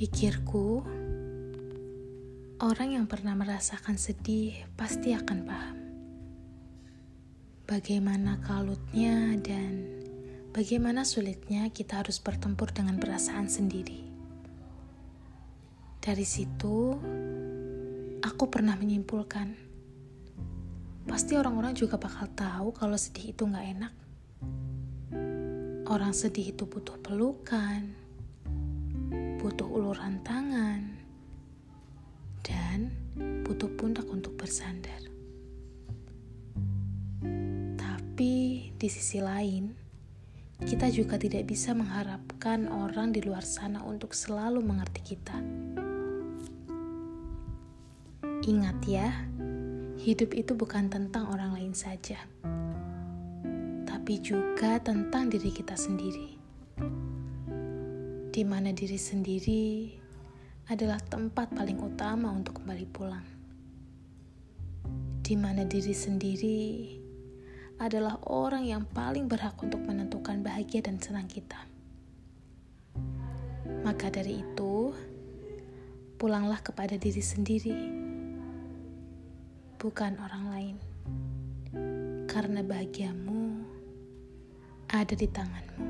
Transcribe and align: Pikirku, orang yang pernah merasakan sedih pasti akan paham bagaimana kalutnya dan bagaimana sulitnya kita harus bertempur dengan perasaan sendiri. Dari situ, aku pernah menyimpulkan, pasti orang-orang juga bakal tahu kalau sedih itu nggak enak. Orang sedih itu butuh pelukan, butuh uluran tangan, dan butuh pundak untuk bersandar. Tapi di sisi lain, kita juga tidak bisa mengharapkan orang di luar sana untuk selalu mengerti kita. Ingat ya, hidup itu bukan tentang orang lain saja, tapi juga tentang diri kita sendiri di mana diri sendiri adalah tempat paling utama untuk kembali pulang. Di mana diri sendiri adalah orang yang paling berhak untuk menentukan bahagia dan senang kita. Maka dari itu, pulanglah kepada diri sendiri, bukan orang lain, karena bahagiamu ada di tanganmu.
Pikirku, 0.00 0.80
orang 2.56 2.88
yang 2.88 3.04
pernah 3.04 3.36
merasakan 3.36 4.00
sedih 4.00 4.56
pasti 4.72 5.12
akan 5.12 5.38
paham 5.44 5.76
bagaimana 7.68 8.40
kalutnya 8.40 9.36
dan 9.44 9.84
bagaimana 10.56 11.04
sulitnya 11.04 11.68
kita 11.68 12.00
harus 12.00 12.16
bertempur 12.16 12.72
dengan 12.72 12.96
perasaan 12.96 13.52
sendiri. 13.52 14.00
Dari 16.00 16.24
situ, 16.24 16.96
aku 18.24 18.44
pernah 18.48 18.80
menyimpulkan, 18.80 19.52
pasti 21.12 21.36
orang-orang 21.36 21.76
juga 21.76 22.00
bakal 22.00 22.24
tahu 22.32 22.72
kalau 22.72 22.96
sedih 22.96 23.36
itu 23.36 23.44
nggak 23.44 23.66
enak. 23.76 23.92
Orang 25.92 26.16
sedih 26.16 26.56
itu 26.56 26.64
butuh 26.64 26.96
pelukan, 27.04 28.08
butuh 29.40 29.64
uluran 29.64 30.20
tangan, 30.20 30.84
dan 32.44 32.92
butuh 33.40 33.72
pundak 33.72 34.04
untuk 34.12 34.36
bersandar. 34.36 35.00
Tapi 37.80 38.68
di 38.76 38.88
sisi 38.92 39.24
lain, 39.24 39.72
kita 40.60 40.92
juga 40.92 41.16
tidak 41.16 41.48
bisa 41.48 41.72
mengharapkan 41.72 42.68
orang 42.68 43.16
di 43.16 43.24
luar 43.24 43.40
sana 43.40 43.80
untuk 43.80 44.12
selalu 44.12 44.60
mengerti 44.60 45.16
kita. 45.16 45.40
Ingat 48.44 48.78
ya, 48.84 49.08
hidup 50.04 50.36
itu 50.36 50.52
bukan 50.52 50.92
tentang 50.92 51.32
orang 51.32 51.56
lain 51.56 51.72
saja, 51.72 52.20
tapi 53.88 54.20
juga 54.20 54.76
tentang 54.84 55.32
diri 55.32 55.48
kita 55.48 55.80
sendiri 55.80 56.39
di 58.30 58.46
mana 58.46 58.70
diri 58.70 58.94
sendiri 58.94 59.90
adalah 60.70 61.02
tempat 61.02 61.50
paling 61.50 61.82
utama 61.82 62.30
untuk 62.30 62.62
kembali 62.62 62.86
pulang. 62.86 63.26
Di 65.18 65.34
mana 65.34 65.66
diri 65.66 65.90
sendiri 65.90 66.62
adalah 67.82 68.22
orang 68.30 68.70
yang 68.70 68.86
paling 68.86 69.26
berhak 69.26 69.58
untuk 69.58 69.82
menentukan 69.82 70.46
bahagia 70.46 70.78
dan 70.78 71.02
senang 71.02 71.26
kita. 71.26 71.58
Maka 73.82 74.14
dari 74.14 74.46
itu, 74.46 74.94
pulanglah 76.14 76.62
kepada 76.62 76.94
diri 76.94 77.22
sendiri, 77.26 77.78
bukan 79.74 80.14
orang 80.22 80.44
lain, 80.54 80.76
karena 82.30 82.62
bahagiamu 82.62 83.66
ada 84.86 85.14
di 85.18 85.26
tanganmu. 85.26 85.89